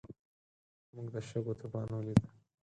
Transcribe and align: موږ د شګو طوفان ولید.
موږ 0.93 1.07
د 1.13 1.15
شګو 1.29 1.53
طوفان 1.59 1.87
ولید. 1.93 2.21